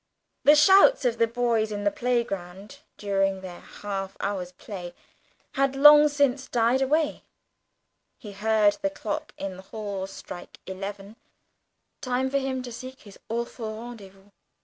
[0.45, 4.95] The shouts of the boys in the playground during their half hour's play
[5.51, 7.21] had long since died away;
[8.17, 11.17] he heard the clock in the hall strike eleven
[12.01, 14.31] time for him to seek his awful rendezvous.